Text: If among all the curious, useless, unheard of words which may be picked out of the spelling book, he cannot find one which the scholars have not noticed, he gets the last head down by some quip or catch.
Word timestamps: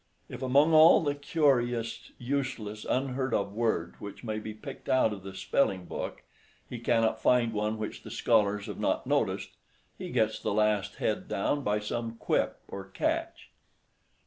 If 0.29 0.41
among 0.41 0.73
all 0.73 1.01
the 1.03 1.13
curious, 1.13 2.11
useless, 2.17 2.87
unheard 2.89 3.35
of 3.35 3.53
words 3.53 3.99
which 4.01 4.23
may 4.23 4.39
be 4.39 4.51
picked 4.51 4.89
out 4.89 5.13
of 5.13 5.21
the 5.21 5.35
spelling 5.35 5.85
book, 5.85 6.23
he 6.67 6.79
cannot 6.79 7.21
find 7.21 7.53
one 7.53 7.77
which 7.77 8.01
the 8.01 8.09
scholars 8.09 8.65
have 8.65 8.79
not 8.79 9.05
noticed, 9.05 9.51
he 9.99 10.09
gets 10.09 10.39
the 10.39 10.55
last 10.55 10.95
head 10.95 11.27
down 11.27 11.61
by 11.61 11.77
some 11.79 12.15
quip 12.15 12.59
or 12.67 12.85
catch. 12.85 13.51